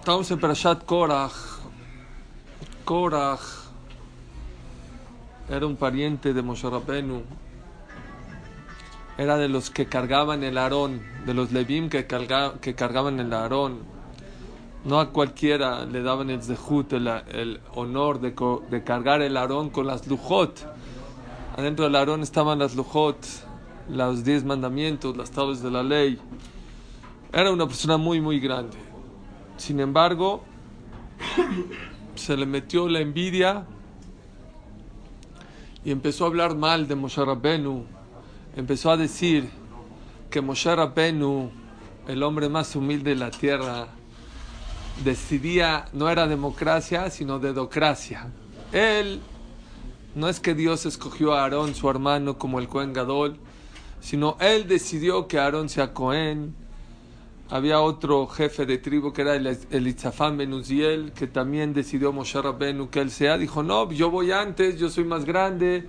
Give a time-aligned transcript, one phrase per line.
[0.00, 1.32] Estamos en Parashat Korach.
[2.84, 3.40] Korach
[5.48, 7.22] era un pariente de Moshe Rabbeinu.
[9.16, 13.32] Era de los que cargaban el arón, de los Levim que, carga, que cargaban el
[13.32, 13.78] arón.
[14.84, 18.34] No a cualquiera le daban el zehut, el, honor de,
[18.68, 20.66] de, cargar el arón con las lujot.
[21.58, 23.18] Adentro del arón estaban las lujot,
[23.88, 26.16] los diez mandamientos, las tablas de la ley.
[27.32, 28.76] Era una persona muy, muy grande.
[29.56, 30.44] Sin embargo,
[32.14, 33.66] se le metió la envidia
[35.84, 37.86] y empezó a hablar mal de Moshe Rabbenu.
[38.54, 39.50] Empezó a decir
[40.30, 41.50] que Moshe Rabbenu,
[42.06, 43.88] el hombre más humilde de la tierra,
[45.02, 48.28] decidía, no era democracia, sino dedocracia.
[48.70, 49.20] Él,
[50.18, 53.38] no es que Dios escogió a Aarón, su hermano, como el Cohen Gadol,
[54.00, 56.56] sino él decidió que Aarón sea Cohen.
[57.50, 62.42] Había otro jefe de tribu que era el, el Itzafán Benuziel, que también decidió Moshe
[62.42, 63.38] Rabbenu que él sea.
[63.38, 65.88] Dijo, no, yo voy antes, yo soy más grande.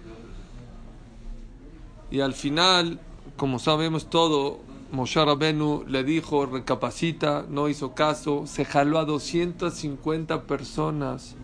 [2.11, 2.99] Y al final,
[3.35, 4.59] como sabemos todo,
[4.91, 11.35] Moshe Rabbenu le dijo, recapacita, no hizo caso, se jaló a 250 personas.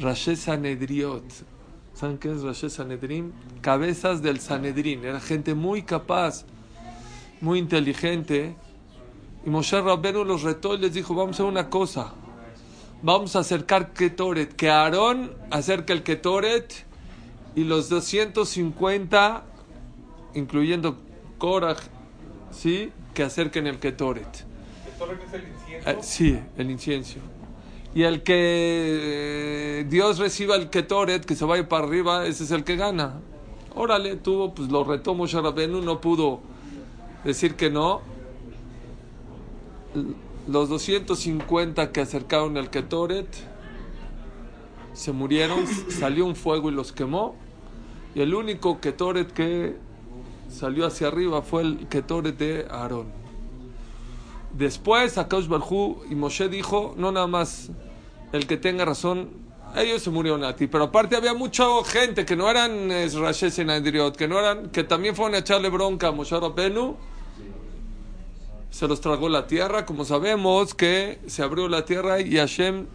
[0.00, 1.24] Rashe Sanedriot.
[1.92, 3.32] ¿Saben qué es Rashe Sanedrim?
[3.60, 5.04] Cabezas del Sanedrín.
[5.04, 6.44] Era gente muy capaz,
[7.40, 8.56] muy inteligente.
[9.44, 12.14] Y Moshe Rabbenu los retó y les dijo, vamos a hacer una cosa.
[13.02, 14.54] Vamos a acercar Ketoret.
[14.56, 16.86] Que Aarón acerque el Ketoret
[17.54, 19.44] y los 250,
[20.34, 20.98] incluyendo
[21.36, 21.80] Korach,
[22.50, 22.92] ¿sí?
[23.12, 24.46] que acerquen el Ketoret.
[24.84, 25.90] ¿Ketoret es el incienso?
[25.90, 27.18] Eh, sí, el incienso.
[27.94, 32.52] Y el que eh, Dios reciba el Ketoret, que se vaya para arriba, ese es
[32.52, 33.20] el que gana.
[33.74, 36.40] Órale, tuvo, pues lo retó Moshe Rabbenu, no pudo
[37.24, 38.00] decir que no.
[40.46, 43.28] Los 250 que acercaron el Ketoret
[44.92, 47.34] se murieron, salió un fuego y los quemó.
[48.14, 49.76] Y el único Ketoret que
[50.48, 53.19] salió hacia arriba fue el Ketoret de Aarón.
[54.52, 57.70] Después, Akash Barjú y Moshe dijo: No, nada más
[58.32, 59.30] el que tenga razón,
[59.76, 60.66] ellos se murieron a ti.
[60.66, 64.84] Pero aparte, había mucha gente que no eran Rashes y Nadriot, que, no eran, que
[64.84, 66.96] también fueron a echarle bronca a Moshe Rabenu.
[68.70, 72.86] Se los tragó la tierra, como sabemos que se abrió la tierra y Hashem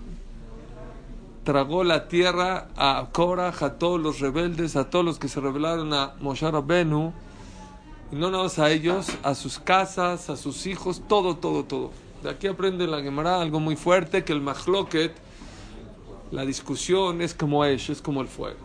[1.44, 5.94] tragó la tierra a Korah, a todos los rebeldes, a todos los que se rebelaron
[5.94, 7.14] a Moshe Rabenu,
[8.20, 11.92] no nada más a ellos, a sus casas, a sus hijos, todo, todo, todo.
[12.24, 15.14] De aquí aprende la Gemara algo muy fuerte, que el Mahloket,
[16.32, 18.58] la discusión es como es, es como el fuego.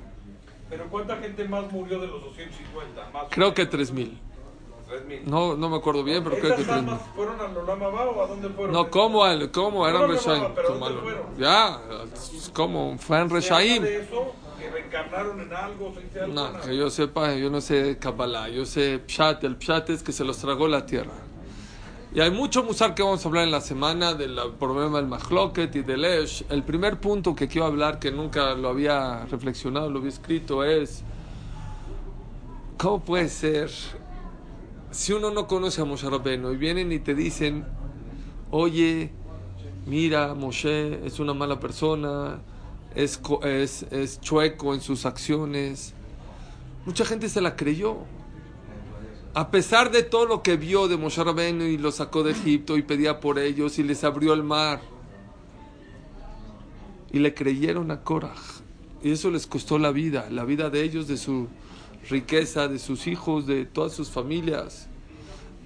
[0.69, 3.11] ¿Pero cuánta gente más murió de los 250?
[3.13, 4.19] Más Creo que 3000.
[4.89, 5.23] 3000.
[5.31, 6.91] No, no me acuerdo bien, pero creo que ¿Estas 3000.
[6.95, 8.73] almas fueron al Olam Abba o a dónde fueron?
[8.73, 9.25] No, ¿cómo?
[9.25, 9.87] al- ¿Cómo?
[9.87, 10.45] Eran Reshaim.
[10.55, 11.39] pero ¿Cómo ¿dónde al- fueron?
[11.39, 11.81] Ya,
[12.53, 12.99] ¿cómo?
[12.99, 13.83] Fue en ¿Se habla Reshaim.
[14.61, 15.95] ¿Que reencarnaron en algo?
[16.29, 20.13] No, que yo sepa, yo no sé Kabbalah, yo sé Pshat, el Pshat es que
[20.13, 21.15] se los tragó la tierra.
[22.13, 25.75] Y hay mucho musar que vamos a hablar en la semana del problema del Mahloket
[25.77, 26.45] y del Esh.
[26.51, 31.05] El primer punto que quiero hablar, que nunca lo había reflexionado, lo había escrito, es
[32.77, 33.71] ¿cómo puede ser
[34.91, 37.65] si uno no conoce a Moshe Rabbeinu y vienen y te dicen,
[38.51, 39.13] oye,
[39.87, 42.41] mira, Moshe es una mala persona,
[42.95, 45.95] es, es, es chueco en sus acciones.
[46.87, 47.99] Mucha gente se la creyó.
[49.33, 52.77] A pesar de todo lo que vio de Moshe Rabbeinu y lo sacó de Egipto
[52.77, 54.81] y pedía por ellos y les abrió el mar.
[57.13, 58.35] Y le creyeron a Korah.
[59.03, 61.49] Y eso les costó la vida, la vida de ellos, de su
[62.09, 64.89] riqueza, de sus hijos, de todas sus familias.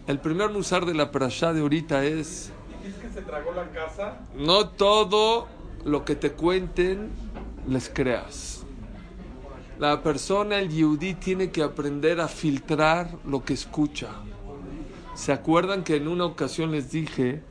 [0.07, 2.53] El primer musar de la parashá de ahorita es...
[2.83, 4.21] ¿Dijiste que se tragó la casa?
[4.37, 5.49] No todo
[5.85, 7.11] lo que te cuenten
[7.69, 8.65] les creas.
[9.79, 14.09] La persona, el yudí, tiene que aprender a filtrar lo que escucha.
[15.15, 17.43] ¿Se acuerdan que en una ocasión les dije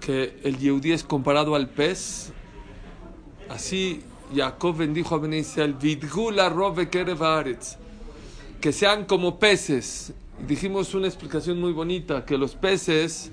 [0.00, 2.32] que el yudí es comparado al pez?
[3.48, 4.02] Así
[4.34, 5.76] Jacob bendijo a Ben Israel,
[8.60, 10.12] que sean como peces.
[10.46, 13.30] Dijimos una explicación muy bonita, que los peces,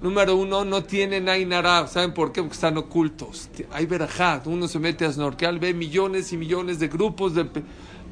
[0.00, 1.86] número uno, no tienen Ainara.
[1.86, 2.42] ¿Saben por qué?
[2.42, 3.48] Porque están ocultos.
[3.72, 4.42] Hay verajá.
[4.44, 7.48] Uno se mete a snorkel, ve millones y millones de grupos de,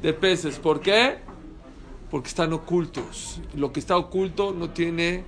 [0.01, 0.57] de peces.
[0.57, 1.17] ¿Por qué?
[2.09, 3.39] Porque están ocultos.
[3.55, 5.23] Lo que está oculto no tiene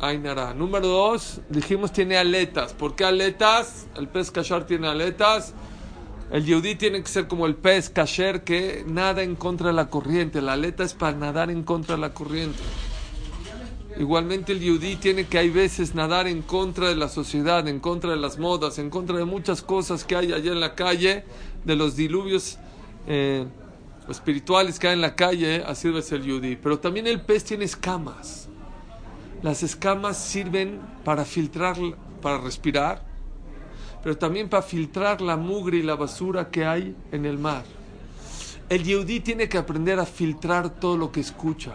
[0.00, 0.54] Ainara.
[0.54, 2.74] Número dos, dijimos tiene aletas.
[2.74, 3.86] ¿Por qué aletas?
[3.96, 5.54] El pez cachar tiene aletas
[6.30, 9.88] El yehudí tiene que ser como el pez kasher que nada en contra de la
[9.88, 10.42] corriente.
[10.42, 12.58] La aleta es para nadar en contra de la corriente.
[13.98, 18.10] Igualmente el yudí tiene que hay veces nadar en contra de la sociedad, en contra
[18.10, 21.24] de las modas, en contra de muchas cosas que hay allá en la calle,
[21.64, 22.58] de los diluvios
[23.06, 23.46] eh,
[24.06, 26.56] espirituales que hay en la calle, así debe ser el yudí.
[26.56, 28.48] Pero también el pez tiene escamas.
[29.42, 31.76] Las escamas sirven para filtrar,
[32.20, 33.02] para respirar,
[34.02, 37.64] pero también para filtrar la mugre y la basura que hay en el mar.
[38.68, 41.72] El yudí tiene que aprender a filtrar todo lo que escucha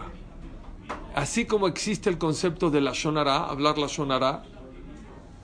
[1.16, 4.44] así como existe el concepto de la shonara, hablar la shonara,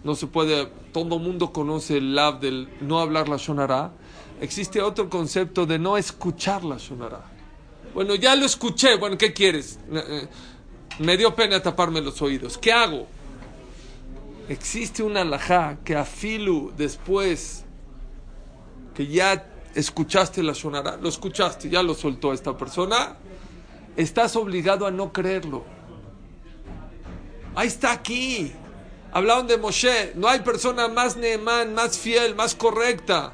[0.03, 3.91] no se puede, todo el mundo conoce el lab del no hablar la shonara,
[4.39, 7.21] existe otro concepto de no escuchar la shonara.
[7.93, 9.79] Bueno, ya lo escuché, bueno, ¿qué quieres?
[9.91, 10.27] Eh, eh,
[10.99, 13.07] me dio pena taparme los oídos, ¿qué hago?
[14.49, 17.65] Existe una alajá que afilu después
[18.95, 23.17] que ya escuchaste la shonara, lo escuchaste, ya lo soltó esta persona,
[23.97, 25.65] estás obligado a no creerlo.
[27.55, 28.53] Ahí está aquí.
[29.11, 30.13] Hablaron de Moshe.
[30.15, 33.33] No hay persona más neemán, más fiel, más correcta.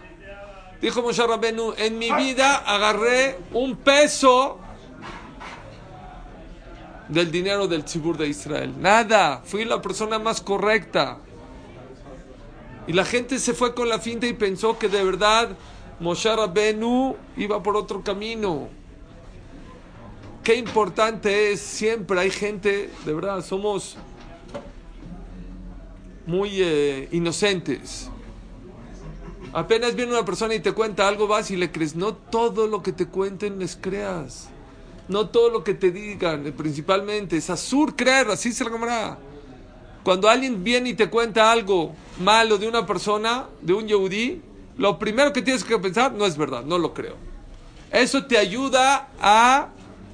[0.81, 4.59] Dijo Moshe Rabenu, en mi vida agarré un peso
[7.09, 8.73] del dinero del Tzibur de Israel.
[8.79, 9.41] Nada.
[9.43, 11.19] Fui la persona más correcta.
[12.87, 15.49] Y la gente se fue con la finta y pensó que de verdad
[15.99, 18.69] Moshe Rabenu iba por otro camino
[20.43, 23.97] qué importante es siempre, hay gente, de verdad, somos
[26.25, 28.09] muy eh, inocentes.
[29.53, 31.95] Apenas viene una persona y te cuenta algo, vas y le crees.
[31.95, 34.49] No todo lo que te cuenten les creas.
[35.07, 37.37] No todo lo que te digan, eh, principalmente.
[37.37, 39.17] Es azur creer, así se llamará.
[40.03, 44.41] Cuando alguien viene y te cuenta algo malo de una persona, de un yehudí,
[44.77, 47.15] lo primero que tienes que pensar no es verdad, no lo creo.
[47.91, 49.69] Eso te ayuda a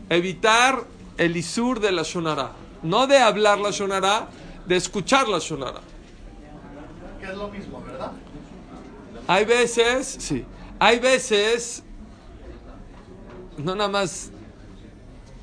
[0.10, 0.84] evitar
[1.18, 2.52] el isur de la shonara.
[2.82, 4.30] No de hablar la shonara,
[4.66, 5.82] de escuchar la shonara.
[7.20, 8.12] Que es lo mismo, ¿verdad?
[9.28, 10.46] Hay veces, sí,
[10.80, 11.84] hay veces,
[13.58, 14.32] no nada más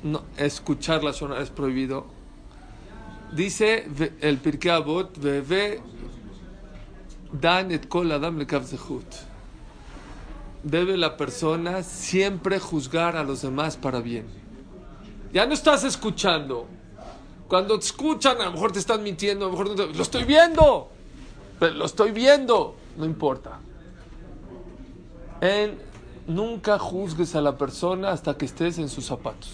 [0.03, 2.07] no, escuchar la shonara es prohibido.
[3.31, 3.87] Dice
[4.21, 5.81] el Pirkei Avot, ve
[7.31, 8.39] dan et kol adam
[10.63, 14.46] Debe la persona siempre juzgar a los demás para bien.
[15.33, 16.67] Ya no estás escuchando.
[17.47, 20.89] Cuando te escuchan, a lo mejor te están mintiendo, a lo mejor lo estoy viendo.
[21.59, 23.59] Pero lo estoy viendo, no importa.
[25.41, 25.79] En,
[26.27, 29.51] nunca juzgues a la persona hasta que estés en sus zapatos.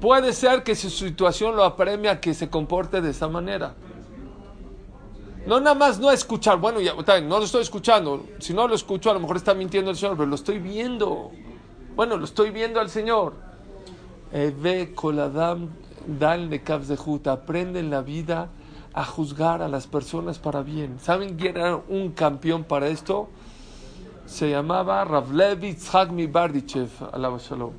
[0.00, 3.74] Puede ser que su situación lo apremia a que se comporte de esa manera.
[5.46, 8.26] No nada más no escuchar, bueno, ya, no lo estoy escuchando.
[8.40, 11.30] Si no lo escucho, a lo mejor está mintiendo el Señor, pero lo estoy viendo.
[11.94, 13.45] Bueno, lo estoy viendo al Señor.
[14.32, 15.68] Ve Koladam
[16.06, 16.62] Dan de
[17.30, 18.48] Aprende en la vida
[18.94, 20.98] a juzgar a las personas para bien.
[21.00, 23.28] ¿Saben quién era un campeón para esto?
[24.24, 26.88] Se llamaba Ravlevi Tzhagmi Bardichev,
[27.38, 27.72] shalom.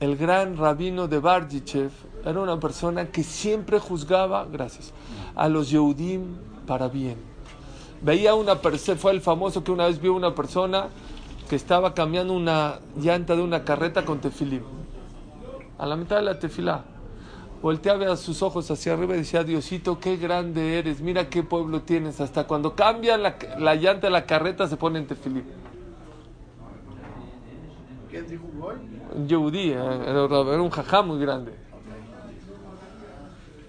[0.00, 1.90] El gran rabino de Bardichev
[2.24, 4.92] era una persona que siempre juzgaba, gracias,
[5.34, 6.36] a los Yehudim
[6.66, 7.16] para bien.
[8.02, 10.88] Veía una persona, fue el famoso que una vez vio una persona
[11.48, 14.83] que estaba cambiando una llanta de una carreta con tefilim
[15.78, 16.84] a la mitad de la tefilá.
[17.62, 21.80] Volteaba a sus ojos hacia arriba y decía, Diosito, qué grande eres, mira qué pueblo
[21.82, 22.20] tienes.
[22.20, 25.42] Hasta cuando cambian la, la llanta de la carreta se pone en tefilí.
[28.10, 28.44] ¿Qué dijo
[29.14, 31.54] Un yehudí, eh, era, un jajá muy grande.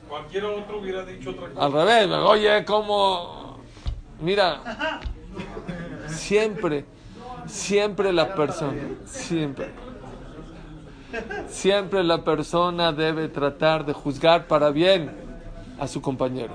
[0.10, 1.66] Cualquier otro hubiera dicho otra cosa.
[1.66, 3.60] Al revés, oye, como...
[4.22, 4.62] Mira,
[6.08, 6.86] siempre,
[7.48, 9.86] siempre la persona, siempre
[11.48, 15.12] Siempre la persona debe tratar de juzgar para bien
[15.80, 16.54] a su compañero.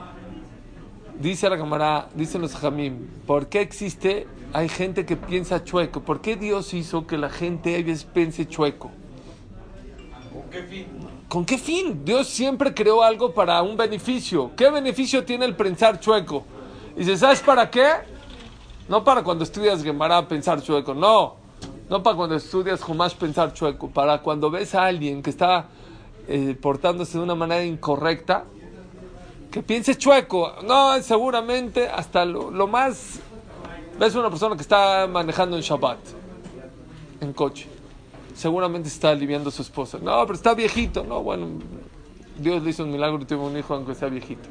[1.18, 4.26] Dice la cámara, dicen los jamim, ¿por qué existe?
[4.52, 6.00] Hay gente que piensa chueco.
[6.00, 8.90] ¿Por qué Dios hizo que la gente a veces piense chueco?
[10.32, 10.86] ¿Con qué fin?
[11.28, 12.04] ¿Con qué fin?
[12.04, 14.50] Dios siempre creó algo para un beneficio.
[14.56, 16.44] ¿Qué beneficio tiene el pensar chueco?
[16.96, 17.86] Y dice, ¿sabes para qué?
[18.88, 21.39] No para cuando estudias Gemara pensar chueco, no.
[21.90, 25.66] No para cuando estudias jamás pensar chueco, para cuando ves a alguien que está
[26.28, 28.44] eh, portándose de una manera incorrecta,
[29.50, 30.52] que piense chueco.
[30.62, 33.18] No, seguramente hasta lo, más...
[33.98, 35.98] Ves una persona que está manejando en Shabbat,
[37.20, 37.66] en coche.
[38.34, 39.98] Seguramente está aliviando a su esposa.
[40.00, 41.02] No, pero está viejito.
[41.02, 41.48] No, bueno,
[42.38, 44.48] Dios le hizo un milagro y tuvo un hijo aunque sea viejito.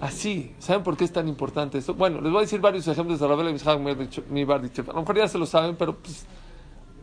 [0.00, 0.54] Así.
[0.58, 1.94] ¿Saben por qué es tan importante esto?
[1.94, 3.80] Bueno, les voy a decir varios ejemplos de Rabel Mishak
[4.30, 4.90] Mibardichev.
[4.90, 6.24] A lo mejor ya se lo saben, pero pues,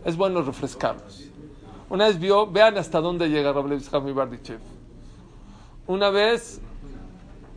[0.05, 1.29] es bueno refrescarlos.
[1.89, 4.59] Una vez vio, vean hasta dónde llega Rabel Mishak Mibardichev.
[5.87, 6.61] Una vez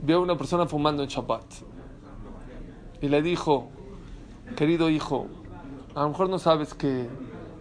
[0.02, 1.44] vio a una persona fumando en Shabbat
[3.00, 3.68] y le dijo,
[4.56, 5.28] querido hijo,
[5.94, 7.08] a lo mejor no sabes que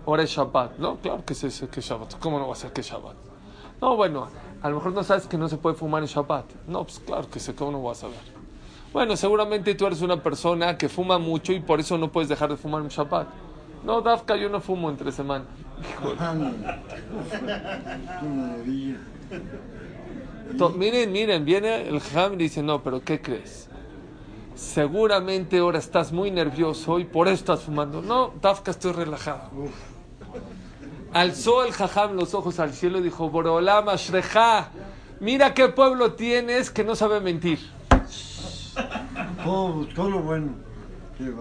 [0.05, 0.77] ahora es Shabbat.
[0.79, 2.19] No, claro que sé que es Shabbat.
[2.19, 3.15] ¿Cómo no va a ser que es Shabbat?
[3.79, 4.27] No, bueno,
[4.61, 6.45] a lo mejor no sabes que no se puede fumar en Shabbat.
[6.67, 8.37] No, pues claro que sé, ¿cómo no vas a saber?
[8.93, 12.49] Bueno, seguramente tú eres una persona que fuma mucho y por eso no puedes dejar
[12.49, 13.27] de fumar en Shabbat.
[13.83, 15.45] No, Dafka, yo no fumo entre semana.
[20.75, 23.69] miren, miren, viene el Jam y dice, no, pero ¿qué crees?
[24.55, 28.01] Seguramente ahora estás muy nervioso y por eso estás fumando.
[28.01, 29.51] No, Dafka, estoy relajado.
[31.13, 34.71] Alzó el jajam los ojos al cielo y dijo, Borolama Shreja,
[35.19, 37.59] mira qué pueblo tienes que no sabe mentir.
[39.43, 40.53] Todo buscó lo bueno.
[41.17, 41.31] Qué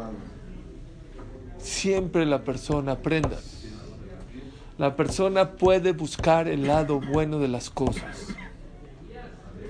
[1.58, 3.38] Siempre la persona aprenda.
[4.78, 8.35] La persona puede buscar el lado bueno de las cosas.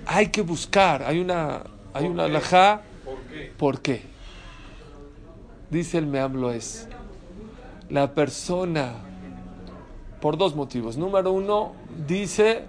[0.07, 1.03] Hay que buscar.
[1.03, 1.63] Hay una,
[1.95, 2.83] hay una alajá.
[3.05, 3.53] ¿Por qué?
[3.57, 4.03] ¿Por qué?
[5.71, 6.89] Dice el Meamlo es.
[7.89, 9.06] La persona
[10.27, 10.97] por dos motivos.
[10.97, 12.65] Número uno, dice,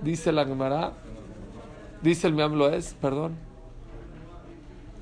[0.00, 0.92] dice la Gemara,
[2.02, 3.34] dice el Meamlo es, perdón,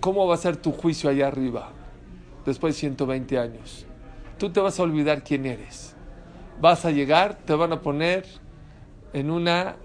[0.00, 1.72] ¿cómo va a ser tu juicio allá arriba
[2.46, 3.84] después de 120 años?
[4.38, 5.94] Tú te vas a olvidar quién eres.
[6.62, 8.24] Vas a llegar, te van a poner
[9.12, 9.76] en una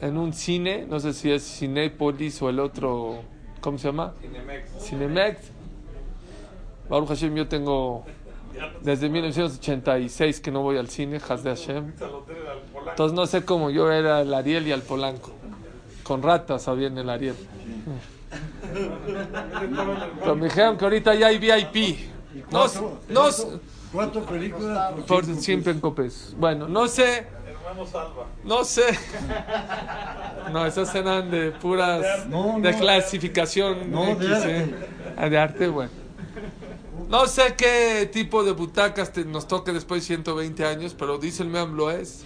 [0.00, 3.22] en un cine, no sé si es Cinepolis o el otro,
[3.60, 4.14] ¿cómo se llama?
[4.20, 4.84] Cinemex.
[4.84, 5.50] Cinemex.
[6.88, 8.04] Baruch Hashem, yo tengo
[8.82, 11.92] desde 1986 que no voy al cine, Haz de Hashem.
[12.90, 15.32] Entonces no sé cómo yo era el Ariel y el Polanco.
[16.02, 17.36] Con ratas había en el Ariel.
[20.20, 21.98] Pero me dijeron que ahorita ya hay VIP.
[22.50, 22.66] No,
[23.08, 23.24] no,
[23.92, 24.92] ¿Cuántas películas?
[25.06, 26.34] por siempre en copes.
[26.38, 28.26] Bueno, no sé, Hermano Salva.
[28.44, 28.84] no sé.
[30.52, 32.78] No, esas eran de puras, No, de no.
[32.78, 34.58] clasificación No, de X, ¿eh?
[34.62, 34.74] arte.
[35.16, 35.90] Ah, de arte, bueno.
[37.08, 41.42] No sé qué tipo de butacas te- nos toque después de 120 años, pero dice
[41.42, 42.24] el Meam es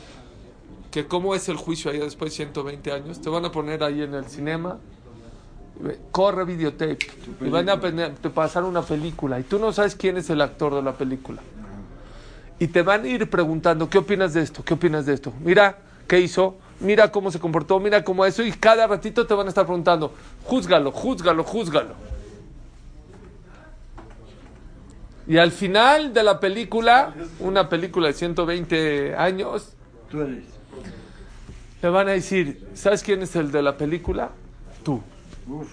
[0.90, 3.20] que cómo es el juicio allá después de 120 años.
[3.20, 4.78] Te van a poner ahí en el cinema,
[6.10, 6.98] corre videotape,
[7.40, 10.74] y van a te pasar una película, y tú no sabes quién es el actor
[10.74, 11.40] de la película.
[12.58, 14.64] Y te van a ir preguntando, ¿qué opinas de esto?
[14.64, 15.32] ¿Qué opinas de esto?
[15.40, 16.56] Mira, ¿qué hizo?
[16.80, 20.12] Mira cómo se comportó, mira cómo eso, y cada ratito te van a estar preguntando,
[20.44, 22.11] júzgalo, júzgalo, júzgalo.
[25.26, 29.74] Y al final de la película, una película de 120 años,
[31.82, 34.30] le van a decir, ¿sabes quién es el de la película?
[34.82, 35.00] Tú.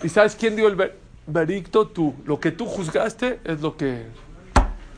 [0.03, 1.87] ¿Y sabes quién dio el ver- veredicto?
[1.87, 2.15] Tú.
[2.25, 4.05] Lo que tú juzgaste es lo que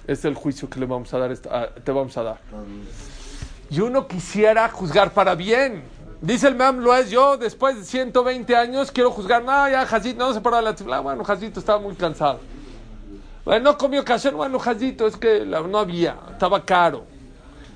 [0.08, 2.40] es el juicio que le vamos a dar, a- te vamos a dar.
[3.70, 5.84] Y uno quisiera juzgar para bien.
[6.22, 9.44] Dice el Mam Loez, yo después de 120 años quiero juzgar.
[9.44, 11.00] No, ya Jazito no se paró la tefilá.
[11.00, 12.40] Bueno, Jazito estaba muy cansado.
[13.46, 14.34] Bueno, no comió kasher.
[14.34, 17.06] Bueno, Jazito, es que la- no había, estaba caro.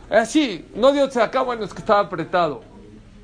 [0.09, 2.61] Así, no dio acá, bueno, es que estaba apretado.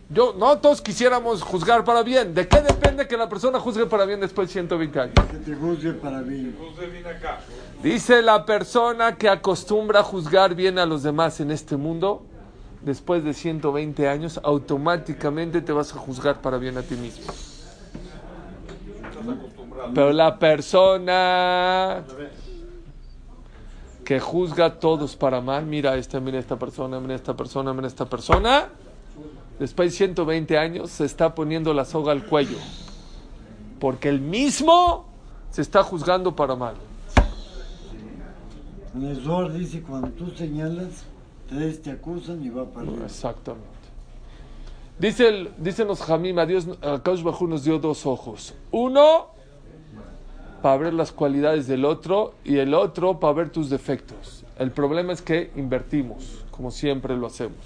[0.10, 2.34] Yo, no todos quisiéramos juzgar para bien.
[2.34, 5.14] ¿De qué depende que la persona juzgue para bien después de 120 años?
[5.32, 7.40] Que te juzgue para acá.
[7.82, 12.24] Dice la persona que acostumbra a juzgar bien a los demás en este mundo,
[12.82, 17.32] después de 120 años, automáticamente te vas a juzgar para bien a ti mismo.
[19.94, 22.04] Pero la persona
[24.06, 27.88] que juzga a todos para mal, mira esta, mira esta persona, mira esta persona, mira
[27.88, 28.70] esta persona,
[29.60, 32.58] después de 120 años se está poniendo la soga al cuello.
[33.80, 35.06] Porque él mismo
[35.50, 36.76] se está juzgando para mal.
[38.94, 41.06] En el Zohar dice, cuando tú señalas,
[41.50, 43.06] tres te acusan y va para arriba.
[43.06, 43.68] Exactamente.
[45.00, 48.54] Dice el, dicen los Jamim, a Dios, a Kaush Bajú nos dio dos ojos.
[48.72, 49.30] Uno,
[50.62, 54.44] para ver las cualidades del otro, y el otro, para ver tus defectos.
[54.58, 57.58] El problema es que invertimos, como siempre lo hacemos.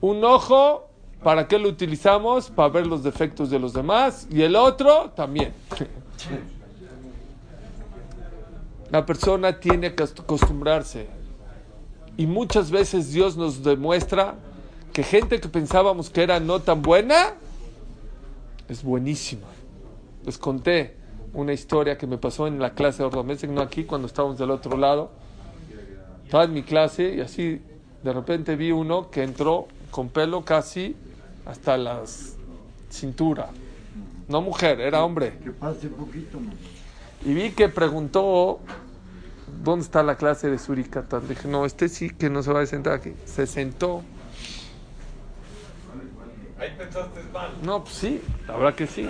[0.00, 0.88] Un ojo,
[1.22, 2.50] ¿para qué lo utilizamos?
[2.50, 5.52] Para ver los defectos de los demás, y el otro también.
[8.90, 11.06] La persona tiene que acostumbrarse.
[12.16, 14.34] Y muchas veces Dios nos demuestra
[14.92, 17.34] que gente que pensábamos que era no tan buena
[18.68, 19.46] es buenísima.
[20.24, 20.96] Les conté
[21.32, 24.50] una historia que me pasó en la clase de Ordomesek, no aquí, cuando estábamos del
[24.50, 25.10] otro lado.
[26.24, 27.60] Estaba en mi clase y así
[28.02, 30.96] de repente vi uno que entró con pelo casi
[31.46, 32.02] hasta la
[32.88, 33.50] cintura.
[34.28, 35.38] no mujer, era hombre.
[35.42, 36.54] Que pase poquito, man.
[37.24, 38.60] Y vi que preguntó,
[39.62, 41.28] ¿dónde está la clase de Surikatan?
[41.28, 43.12] Dije, no, este sí que no se va a sentar aquí.
[43.24, 44.02] Se sentó.
[46.58, 47.50] Ahí pensaste mal.
[47.62, 49.08] No, pues sí, la verdad que sí.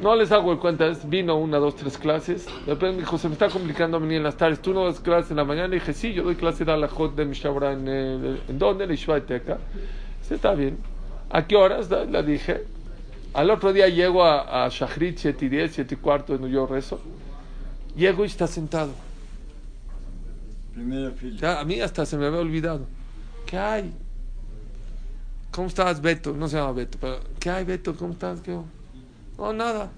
[0.00, 2.46] No les hago el cuenta, vino una, dos, tres clases.
[2.66, 4.60] De repente me dijo, se me está complicando venir en las tardes.
[4.60, 5.68] ¿Tú no das clases en la mañana?
[5.68, 8.84] Le dije, sí, yo doy clase de la Hot de Mishabra en, ¿en dónde?
[8.84, 9.58] En la Yeshiva de Teca.
[10.20, 10.78] Dice, está bien.
[11.30, 11.88] ¿A qué horas?
[11.90, 12.64] Le dije.
[13.34, 16.66] Al otro día llego a, a Shachrit, 7 y 10, 7 y cuarto, donde yo
[16.66, 17.00] rezo.
[17.96, 18.92] Llego y está sentado.
[20.74, 21.38] Primera fila.
[21.40, 22.86] Ya, a mí hasta se me había olvidado.
[23.46, 23.92] ¿Qué hay?
[25.52, 26.32] ¿Cómo estás, Beto?
[26.32, 27.94] No se llama Beto, pero ¿qué hay, Beto?
[27.94, 28.40] ¿Cómo estás?
[28.40, 28.58] ¿Qué?
[29.36, 29.90] No, nada.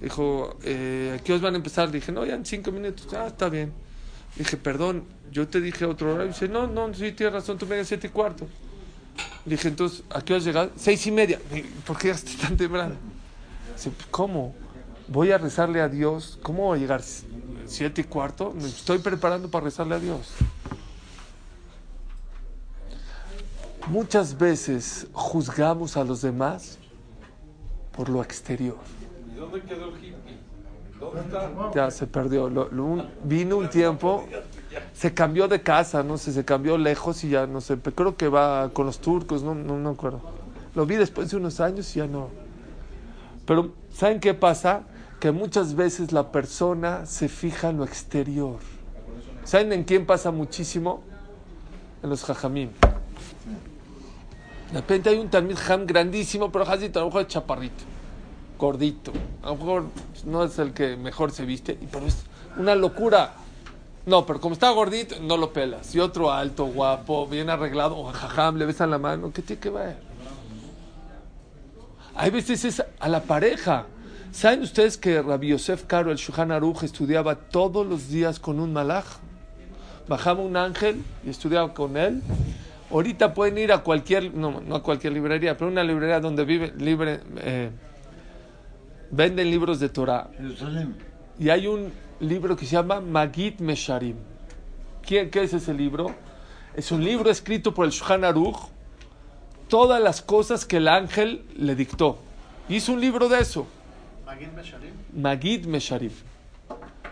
[0.00, 1.90] Dijo, eh, ¿a qué os van a empezar?
[1.90, 3.12] Dije, no, ya en cinco minutos.
[3.14, 3.72] Ah, está bien.
[4.36, 6.32] Dije, perdón, yo te dije otro horario.
[6.32, 8.46] Dice, no, no, sí, tienes razón, tú me digas siete y cuarto.
[9.44, 10.70] Dije, entonces, ¿a qué has llegado?
[10.76, 11.40] Seis y media.
[11.84, 12.94] ¿Por qué llegaste tan temprano?
[13.74, 14.54] Dice, ¿cómo?
[15.08, 16.38] Voy a rezarle a Dios.
[16.44, 17.02] ¿Cómo voy a llegar
[17.66, 18.52] siete y cuarto?
[18.52, 20.28] Me estoy preparando para rezarle a Dios.
[23.98, 26.78] Muchas veces juzgamos a los demás
[27.96, 28.74] por lo exterior.
[29.32, 30.36] ¿Y dónde quedó el hippie?
[30.98, 31.48] ¿Dónde está?
[31.72, 32.50] Ya se perdió.
[32.50, 34.24] Lo- lo- un- vino un tiempo,
[34.92, 37.78] se cambió de casa, no sé, se cambió lejos y ya no sé.
[37.78, 40.20] Creo que va con los turcos, no, no, no me acuerdo.
[40.74, 42.30] Lo vi después de unos años y ya no.
[43.46, 44.82] Pero, ¿saben qué pasa?
[45.20, 48.56] Que muchas veces la persona se fija en lo exterior.
[49.44, 51.04] ¿Saben en quién pasa muchísimo?
[52.02, 52.70] En los jajamim.
[54.74, 57.84] De repente hay un Talmid Ham grandísimo, pero Hazit a lo mejor es chaparrito,
[58.58, 59.12] gordito.
[59.44, 59.84] A lo mejor
[60.24, 62.24] no es el que mejor se viste, pero es
[62.56, 63.34] una locura.
[64.04, 65.94] No, pero como está gordito, no lo pelas.
[65.94, 69.70] Y otro alto, guapo, bien arreglado, o jajam, le besan la mano, ¿qué tiene que
[69.70, 69.96] ver?
[72.16, 73.86] Hay veces es a la pareja.
[74.32, 78.72] ¿Saben ustedes que Rabbi Yosef Caro, el Shuhan Aruch, estudiaba todos los días con un
[78.72, 79.04] malaj?
[80.08, 82.24] Bajaba un ángel y estudiaba con él.
[82.94, 86.72] Ahorita pueden ir a cualquier, no, no a cualquier librería, pero una librería donde vive,
[86.78, 87.70] libre, eh,
[89.10, 90.30] venden libros de Torah.
[91.36, 94.14] Y hay un libro que se llama Magid Mesharim.
[95.04, 96.14] ¿Quién, ¿Qué es ese libro?
[96.76, 98.68] Es un libro escrito por el Shulchan Aruch,
[99.66, 102.18] todas las cosas que el ángel le dictó.
[102.68, 103.66] Hizo un libro de eso,
[104.24, 104.92] Magid Mesharim.
[105.12, 106.12] Magid Mesharim,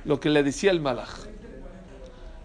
[0.04, 1.31] lo que le decía el Malach.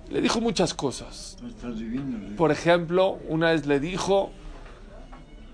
[0.10, 1.38] Le dijo muchas cosas.
[1.44, 2.34] ¿eh?
[2.38, 4.32] Por ejemplo, una vez le dijo,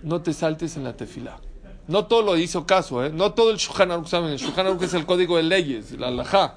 [0.03, 1.39] no te saltes en la tefila.
[1.87, 3.09] No todo lo hizo caso, ¿eh?
[3.09, 4.31] No todo el Shulchan Aruch, ¿saben?
[4.31, 6.55] El Shulchan Aruch es el código de leyes, la halajá.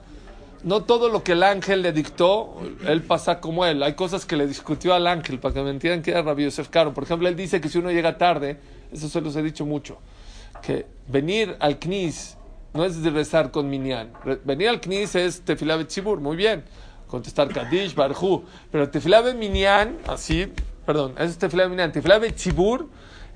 [0.63, 2.57] No todo lo que el ángel le dictó,
[2.87, 3.83] él pasa como él.
[3.83, 6.69] Hay cosas que le discutió al ángel, para que me entiendan que era Rabbi Yosef
[6.69, 6.95] Caro.
[6.95, 8.59] Por ejemplo, él dice que si uno llega tarde,
[8.93, 9.99] eso se los he dicho mucho,
[10.63, 12.37] que venir al Knis
[12.73, 14.13] no es de rezar con Minyan.
[14.45, 16.65] Venir al Knis es Tefilá Betzibur, muy bien.
[17.09, 18.45] Contestar Kadish, Barhu.
[18.71, 20.53] Pero Tefilá Minyan, así,
[20.85, 21.93] perdón, es Tefilá Minyan.
[21.93, 22.87] Tefilá Betzibur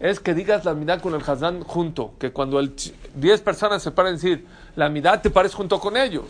[0.00, 2.12] es que digas la mitad con el Hazán junto.
[2.18, 5.96] Que cuando el ch- 10 personas se paran decir la mitad, te pares junto con
[5.96, 6.24] ellos.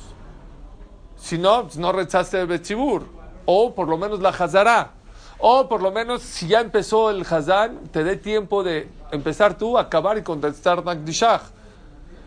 [1.16, 3.05] Si no, pues no rezaste el Betzibur.
[3.46, 4.92] O por lo menos la Hazara.
[5.38, 9.79] O por lo menos, si ya empezó el Hazán, te dé tiempo de empezar tú,
[9.79, 11.42] acabar y contestar Nagdishach.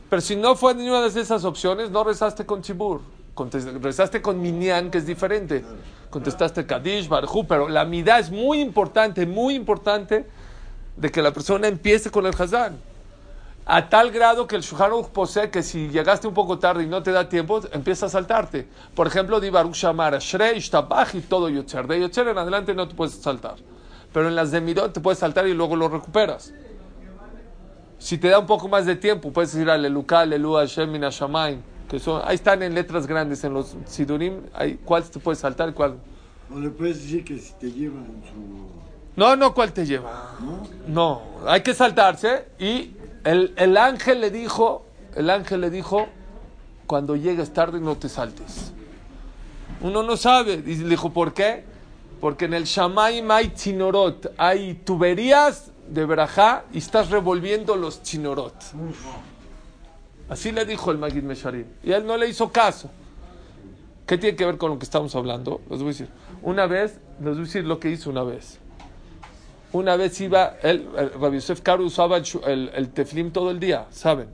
[0.10, 3.02] Pero si no fue ninguna de esas opciones, no rezaste con Chibur.
[3.36, 5.65] Rezaste con Minyan, que es diferente.
[6.10, 10.28] Contestaste Kadish, Barhu, pero la midá es muy importante, muy importante
[10.96, 12.80] de que la persona empiece con el Hazán.
[13.65, 16.88] A tal grado que el Shulchan Aruch posee que si llegaste un poco tarde y
[16.88, 18.67] no te da tiempo, empieza a saltarte.
[18.93, 21.88] Por ejemplo, di Baruch Shamar, Shrei, Shtabach y todo Yotzer.
[21.88, 23.56] De Yotzer en adelante no te puedes saltar.
[24.12, 26.54] Pero en las de Mirot te puedes saltar y luego lo recuperas.
[27.98, 31.04] Si te da un poco más de tiempo, puedes ir al Eluká, Alelu, Hashem, Min
[31.04, 35.39] Hashamayim, que son, ahí están en letras grandes, en los Sidurim, hay, cuál te puedes
[35.39, 35.98] saltar y cuál.
[36.54, 39.19] O le puedes decir que si te llevan su.
[39.19, 40.36] No, no, ¿cuál te lleva?
[40.39, 40.67] ¿No?
[40.88, 42.46] No, hay que saltarse.
[42.58, 42.91] Y
[43.24, 46.08] el, el ángel le dijo, el ángel le dijo,
[46.88, 48.74] cuando llegues tarde no te saltes.
[49.82, 50.63] Uno no sabe.
[50.65, 51.63] Y le dijo, ¿por qué?
[52.19, 58.56] Porque en el Shamaim hay chinorot, hay tuberías de verajá y estás revolviendo los chinorot.
[60.34, 61.65] Así le dijo el Magid Mesharim.
[61.84, 62.89] Y él no le hizo caso.
[64.08, 65.62] ¿Qué tiene que ver con lo que estamos hablando?
[65.69, 66.08] Les voy a decir.
[66.41, 68.58] Una vez, les voy a decir lo que hizo una vez.
[69.74, 73.86] Una vez iba, él, el Rabbi Yosef Karu usaba el, el teflim todo el día,
[73.91, 74.28] ¿saben?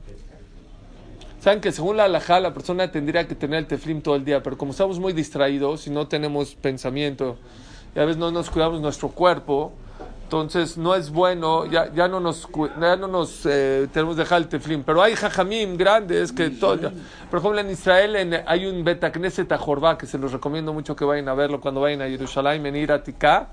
[1.38, 4.42] Saben que según la halajá la persona tendría que tener el teflim todo el día,
[4.42, 7.36] pero como estamos muy distraídos y no tenemos pensamiento
[7.94, 9.72] y a veces no nos cuidamos nuestro cuerpo,
[10.30, 12.46] Entonces no es bueno, ya, ya no nos,
[12.80, 14.84] ya no nos eh, tenemos que dejar el teflín.
[14.84, 16.92] Pero hay jajamim grandes que todo,
[17.28, 21.04] por ejemplo en Israel en- hay un Betacneset Ajorba que se los recomiendo mucho que
[21.04, 23.48] vayan a verlo cuando vayan a Jerusalén, en Iratika.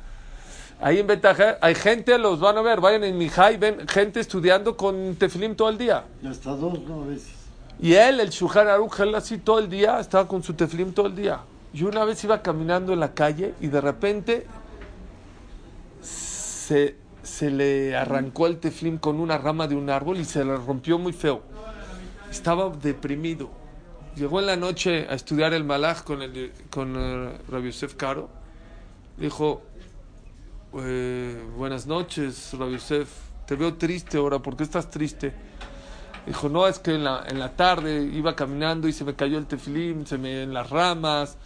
[0.80, 4.78] Ahí en Betaj hay gente, los van a ver, vayan en Mijai, ven gente estudiando
[4.78, 6.04] con teflín todo el día.
[6.22, 7.02] Y hasta dos, ¿no?
[7.02, 7.34] A veces.
[7.80, 11.08] Y él, el Shuhan Aruch, él así todo el día, estaba con su teflim todo
[11.08, 11.40] el día.
[11.74, 14.46] Y una vez iba caminando en la calle y de repente
[16.68, 20.58] se, se le arrancó el teflim con una rama de un árbol y se le
[20.58, 21.42] rompió muy feo.
[22.30, 23.50] Estaba deprimido.
[24.18, 28.28] Llegó en la noche a estudiar el malach con, el, con eh, Rabbi Yosef Caro.
[29.16, 29.62] Dijo,
[30.78, 33.08] eh, buenas noches, Rabbi Yosef.
[33.46, 35.34] Te veo triste ahora, ¿por qué estás triste?
[36.26, 39.38] Dijo, no, es que en la, en la tarde iba caminando y se me cayó
[39.38, 41.38] el tefilín, se me en las ramas.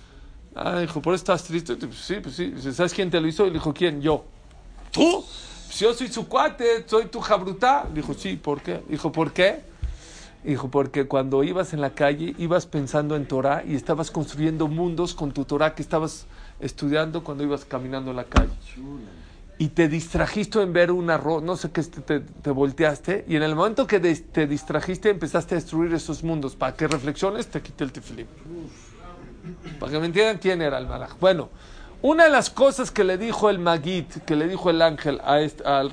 [0.56, 1.76] Ah, dijo, ¿por eso estás triste?
[1.76, 2.56] Pues sí, pues sí.
[2.74, 3.44] ¿Sabes quién te lo hizo?
[3.46, 4.02] Y le dijo, ¿quién?
[4.02, 4.26] Yo.
[4.92, 5.26] ¿Tú?
[5.78, 7.88] Yo soy su cuate, soy tu jabruta.
[7.94, 8.82] Dijo, sí, ¿por qué?
[8.90, 9.62] Dijo, ¿por qué?
[10.44, 15.14] Dijo, porque cuando ibas en la calle, ibas pensando en Torah y estabas construyendo mundos
[15.14, 16.26] con tu Torah que estabas
[16.60, 18.52] estudiando cuando ibas caminando en la calle
[19.60, 23.36] y te distrajiste en ver un arroz, no sé qué, te, te- te volteaste, y
[23.36, 26.56] en el momento que te distrajiste empezaste a destruir esos mundos.
[26.56, 28.26] Para que reflexiones, te quité el tefilín.
[29.80, 31.12] Para que me entiendan quién era el malaj.
[31.20, 31.50] Bueno,
[32.02, 35.40] una de las cosas que le dijo el Magid, que le dijo el ángel a,
[35.40, 35.84] este, a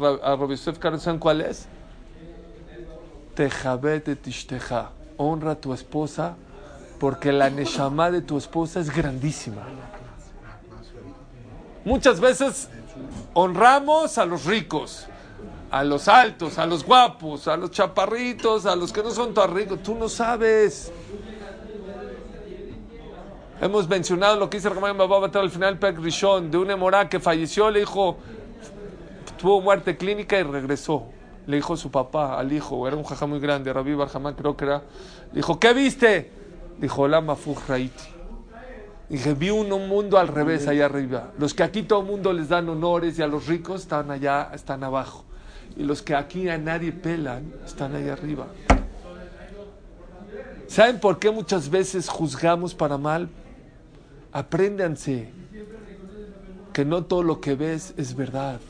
[0.98, 1.66] ¿saben cuál es?
[3.34, 4.90] Tejabet de tishteja.
[5.18, 6.36] Honra a tu esposa,
[6.98, 9.62] porque la neshama de tu esposa es grandísima.
[11.84, 12.68] Muchas veces
[13.34, 15.06] honramos a los ricos,
[15.70, 19.54] a los altos, a los guapos, a los chaparritos, a los que no son tan
[19.54, 19.82] ricos.
[19.82, 20.90] Tú no sabes.
[23.60, 27.18] Hemos mencionado lo que dice Ramón Babá al final Pek Rishon, de un emorá que
[27.18, 28.16] falleció, le dijo,
[29.36, 31.06] tuvo muerte clínica y regresó.
[31.46, 34.64] Le dijo su papá al hijo, era un jajá muy grande, Rabbi Barhamán creo que
[34.64, 34.82] era.
[35.32, 36.30] Le dijo, ¿qué viste?
[36.78, 38.04] Dijo, Lama Fuj Raiti.
[39.08, 41.32] Dije, vi un mundo al revés allá arriba.
[41.38, 44.50] Los que aquí todo el mundo les dan honores y a los ricos están allá,
[44.54, 45.24] están abajo.
[45.76, 48.46] Y los que aquí a nadie pelan, están allá arriba.
[50.68, 53.28] ¿Saben por qué muchas veces juzgamos para mal?
[54.32, 55.30] Apréndanse
[56.72, 58.60] que no todo lo que ves es verdad.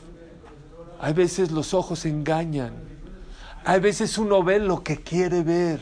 [0.99, 2.73] Hay veces los ojos engañan.
[3.65, 5.79] Hay veces uno ve lo que quiere ver.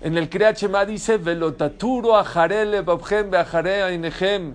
[0.00, 4.54] En el Kriyat Shema dice, Velotaturo ajarele babjem ainejem.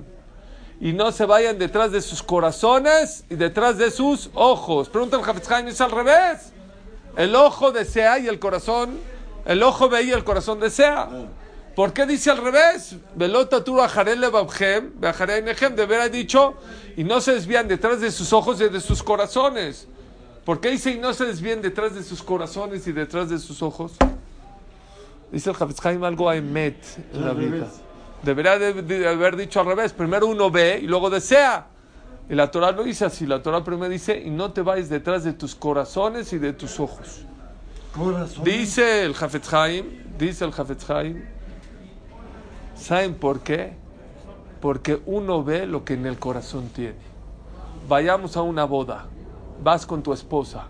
[0.80, 4.90] Y no se vayan detrás de sus corazones y detrás de sus ojos.
[4.90, 6.54] Pregunta el Hafez es al revés.
[7.18, 8.98] El ojo desea y el corazón,
[9.46, 11.10] el ojo ve y el corazón desea.
[11.76, 12.96] ¿Por qué dice al revés?
[13.16, 15.00] Velotaturo ajarele babjem.
[15.00, 16.56] De haber dicho,
[16.98, 19.88] y no se desvían detrás de sus ojos y de sus corazones.
[20.46, 23.62] ¿Por qué dice y no se desvían detrás de sus corazones y detrás de sus
[23.62, 23.94] ojos?
[25.32, 26.76] Dice el Haim algo a Emet
[27.14, 27.68] en la vida.
[28.24, 29.94] Debería de, de haber dicho al revés.
[29.94, 31.68] Primero uno ve y luego desea.
[32.30, 33.26] Y la Torah lo dice así.
[33.26, 36.80] La Torah primero dice, y no te vayas detrás de tus corazones y de tus
[36.80, 37.22] ojos.
[38.44, 39.16] Dice el
[39.52, 39.86] Haim,
[40.18, 40.54] dice el
[40.90, 41.24] Haim,
[42.82, 43.74] ¿saben por qué?
[44.60, 46.96] Porque uno ve lo que en el corazón tiene.
[47.88, 49.06] Vayamos a una boda,
[49.64, 50.68] vas con tu esposa,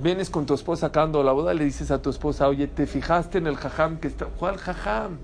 [0.00, 3.38] vienes con tu esposa acabando la boda, le dices a tu esposa, oye, ¿te fijaste
[3.38, 4.26] en el jajam que está?
[4.26, 5.18] ¿Cuál jajam?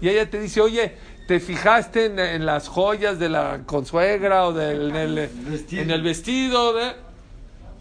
[0.00, 4.52] Y ella te dice, oye, ¿te fijaste en, en las joyas de la consuegra o
[4.52, 5.14] del, en, el,
[5.48, 5.82] Vestido.
[5.82, 6.92] en el vestido de...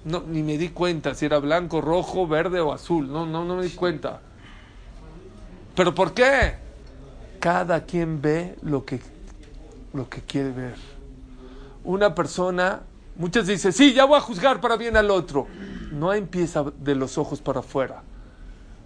[0.06, 3.12] No, ni me di cuenta si era blanco, rojo, verde o azul.
[3.12, 4.21] No, no, no me di cuenta.
[5.75, 6.62] ¿Pero por qué?
[7.43, 9.01] Cada quien ve lo que,
[9.91, 10.75] lo que quiere ver.
[11.84, 12.84] Una persona,
[13.17, 15.47] muchas dicen, sí, ya voy a juzgar para bien al otro.
[15.91, 18.01] No empieza de los ojos para afuera.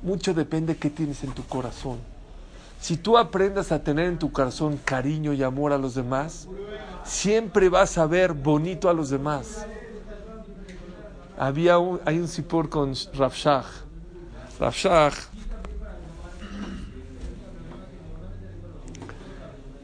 [0.01, 1.99] Mucho depende de qué tienes en tu corazón.
[2.81, 6.47] Si tú aprendas a tener en tu corazón cariño y amor a los demás,
[7.03, 9.67] siempre vas a ver bonito a los demás.
[11.37, 13.67] Había hay un sipur con Rav Shach.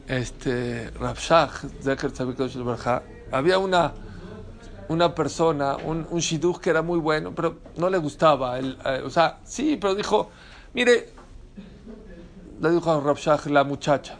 [0.08, 3.92] Este, Rav Shach, Zeker Tzavik Kodesh Levarja, había una,
[4.88, 8.58] una persona, un, un shidduch que era muy bueno, pero no le gustaba.
[8.58, 10.30] Eh, o sea, sí, pero dijo,
[10.74, 11.10] mire,
[12.60, 14.16] le dijo a Rav Shach la muchacha.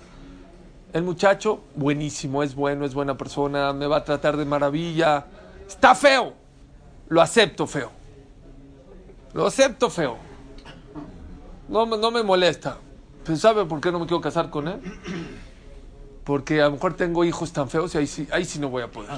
[0.93, 5.27] El muchacho, buenísimo, es bueno, es buena persona, me va a tratar de maravilla.
[5.67, 6.35] Está feo,
[7.09, 7.91] lo acepto feo.
[9.33, 10.17] Lo acepto feo.
[11.69, 12.79] No, no me molesta.
[13.25, 14.81] Pero ¿sabe por qué no me quiero casar con él?
[16.25, 18.83] Porque a lo mejor tengo hijos tan feos y ahí sí, ahí sí no voy
[18.83, 19.11] a poder.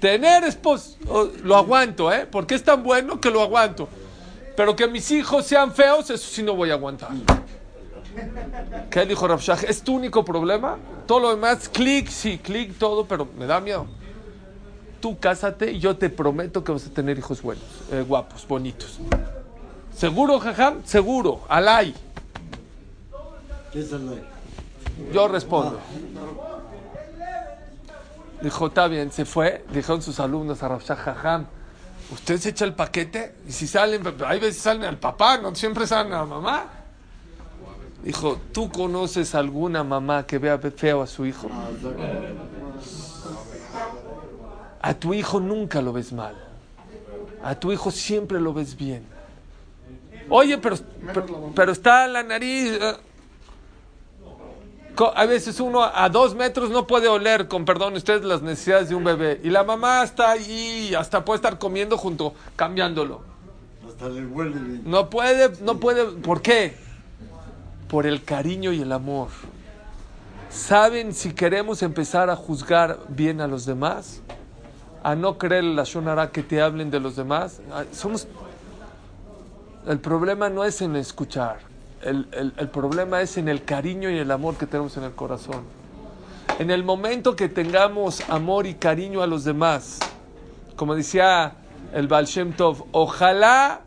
[0.00, 2.26] Tener esposo, oh, lo aguanto, ¿eh?
[2.30, 3.88] Porque es tan bueno que lo aguanto.
[4.56, 7.10] Pero que mis hijos sean feos, eso sí no voy a aguantar.
[8.90, 9.58] ¿Qué dijo Rabshah?
[9.68, 10.78] ¿Es tu único problema?
[11.06, 13.86] Todo lo demás, clic, sí, clic, todo, pero me da miedo.
[15.00, 18.98] Tú cásate y yo te prometo que vas a tener hijos buenos, eh, guapos, bonitos.
[19.96, 20.84] ¿Seguro, jajam?
[20.84, 21.42] Seguro.
[21.48, 21.94] Alay.
[25.12, 25.80] Yo respondo.
[28.42, 29.64] Dijo, está bien, se fue.
[29.72, 31.46] Dijeron sus alumnos a Rabshah Jajam.
[32.12, 33.34] ¿Usted se echa el paquete?
[33.46, 36.66] Y si salen, hay veces salen al papá, no siempre salen a la mamá.
[38.02, 41.48] Dijo, ¿tú conoces alguna mamá que vea feo a su hijo?
[44.80, 46.34] A tu hijo nunca lo ves mal.
[47.44, 49.04] A tu hijo siempre lo ves bien.
[50.30, 50.76] Oye, pero,
[51.12, 52.78] pero, pero está la nariz.
[52.80, 52.96] eh.
[55.08, 58.94] A veces uno a dos metros no puede oler, con perdón ustedes, las necesidades de
[58.94, 59.40] un bebé.
[59.42, 63.22] Y la mamá está ahí, hasta puede estar comiendo junto, cambiándolo.
[63.88, 64.82] Hasta le huele bien.
[64.84, 66.04] No puede, no puede.
[66.04, 66.76] ¿Por qué?
[67.88, 69.28] Por el cariño y el amor.
[70.50, 74.20] ¿Saben si queremos empezar a juzgar bien a los demás?
[75.02, 77.60] A no creer la Shonara que te hablen de los demás.
[77.72, 78.26] Ah, Somos.
[79.86, 81.69] El problema no es en escuchar.
[82.02, 85.12] El, el- el problema es en el cariño y el amor que tenemos en el
[85.12, 85.62] corazón.
[86.58, 89.98] En el momento que tengamos amor y cariño a los demás,
[90.76, 91.52] como decía
[91.92, 93.80] el Baal Shem Tov, ojalá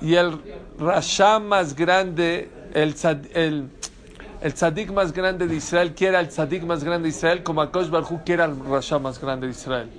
[0.00, 0.40] y el
[0.78, 2.94] Rasha más grande, el,
[3.34, 3.68] el,
[4.40, 7.88] el tzadik más grande de Israel quiera el tzadik más grande de Israel, como Akosh
[7.90, 9.90] Barhu quiera el Rasha más grande de Israel.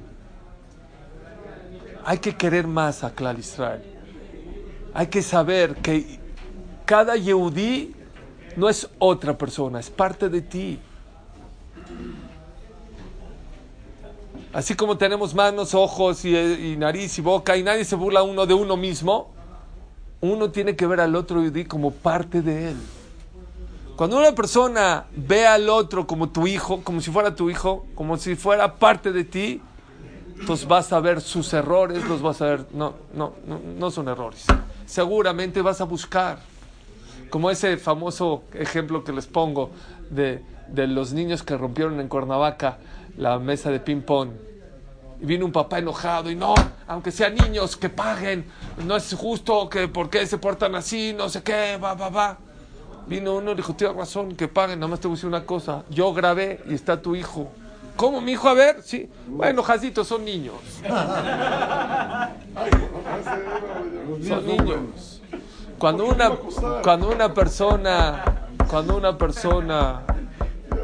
[2.05, 3.81] Hay que querer más a Klal Israel.
[4.93, 6.19] Hay que saber que
[6.85, 7.95] cada Yehudí
[8.55, 10.79] no es otra persona, es parte de ti.
[14.53, 18.53] Así como tenemos manos, ojos y, nariz y boca y nadie se burla uno de
[18.53, 19.31] uno mismo,
[20.21, 22.77] uno tiene que ver al otro Yehudí como parte de él.
[23.95, 28.17] Cuando una persona ve al otro como tu hijo, como si fuera tu hijo, como
[28.17, 29.61] si fuera parte de ti,
[30.37, 34.09] entonces vas a ver sus errores, los vas a ver, no, no, no, no son
[34.09, 34.45] errores.
[34.85, 36.39] Seguramente vas a buscar,
[37.35, 39.71] como ese famoso ejemplo que les pongo
[40.09, 42.77] de, de los niños que rompieron en Cuernavaca
[43.17, 44.29] la mesa de ping pong.
[45.19, 46.55] Y vino un papá enojado y no,
[46.87, 48.45] aunque sean niños, que paguen,
[48.85, 52.37] no es justo, que por qué se portan así, no sé qué, va, va, va.
[53.05, 55.45] Vino uno y dijo, tienes razón, que paguen, nada más te voy a decir una
[55.45, 57.51] cosa, yo grabé y está tu hijo.
[57.97, 58.47] ¿Cómo, mi hijo?
[58.47, 59.09] A ver, sí.
[59.27, 60.55] Bueno, Jacitos, son niños.
[64.25, 65.14] Son niños.
[65.77, 66.31] Cuando una,
[66.81, 68.23] cuando una persona,
[68.69, 70.03] cuando una persona,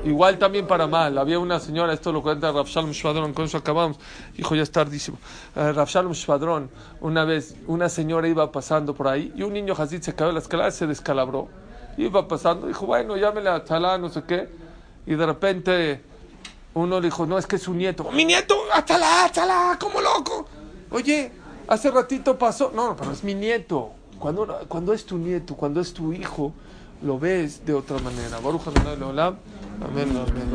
[0.04, 3.58] igual también para mal, había una señora, esto lo cuenta Rav Shalom Shvadron, con eso
[3.58, 3.97] acabamos,
[4.38, 5.17] hijo, ya es tardísimo.
[5.56, 9.73] Eh, Rav Shalom Shvadron, una vez, una señora iba pasando por ahí y un niño
[9.77, 11.47] Hazid se cayó de la escalera, se descalabró.
[11.97, 14.49] Iba pasando, dijo, bueno, llámele a Chalá, no sé qué,
[15.06, 16.01] y de repente
[16.73, 18.10] uno le dijo, no, es que es su nieto.
[18.12, 19.77] Mi nieto, ¡Achala, achala!
[19.80, 20.47] como loco!
[20.91, 21.32] Oye,
[21.67, 22.71] hace ratito pasó.
[22.73, 23.93] No, pero es mi nieto.
[24.21, 26.53] Cuando, cuando es tu nieto, cuando es tu hijo,
[27.01, 28.38] lo ves de otra manera.
[29.84, 30.10] Amén.
[30.15, 30.47] Amén.